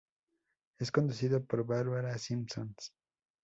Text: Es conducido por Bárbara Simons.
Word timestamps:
Es 0.79 0.91
conducido 0.91 1.45
por 1.45 1.63
Bárbara 1.63 2.17
Simons. 2.17 2.91